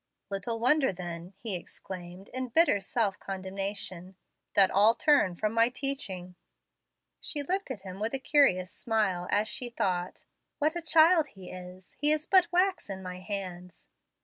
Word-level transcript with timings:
"Little 0.31 0.59
wonder, 0.59 0.91
then," 0.91 1.31
he 1.37 1.55
exclaimed, 1.55 2.27
in 2.29 2.47
bitter 2.47 2.81
self 2.81 3.19
condemnation, 3.19 4.15
"that 4.55 4.71
all 4.71 4.95
turn 4.95 5.35
from 5.35 5.53
my 5.53 5.69
teaching." 5.69 6.33
She 7.19 7.43
looked 7.43 7.69
at 7.69 7.81
him 7.81 7.99
with 7.99 8.15
a 8.15 8.19
curious 8.19 8.71
smile, 8.71 9.27
as 9.29 9.47
she 9.47 9.69
thought, 9.69 10.25
"What 10.57 10.75
a 10.75 10.81
child 10.81 11.27
he 11.27 11.51
is! 11.51 11.95
He 11.99 12.11
is 12.11 12.25
but 12.25 12.51
wax 12.51 12.89
in 12.89 13.03
my 13.03 13.19
hands. 13.19 13.83